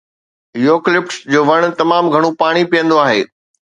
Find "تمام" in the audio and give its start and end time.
1.81-2.03